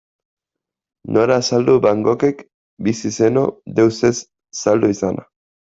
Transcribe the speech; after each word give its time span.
Nola 1.17 1.35
azaldu 1.41 1.75
Van 1.83 2.03
Goghek, 2.09 2.43
bizi 2.89 3.15
zeno, 3.21 3.47
deus 3.81 4.05
ez 4.13 4.17
saldu 4.65 4.93
izana? 4.99 5.31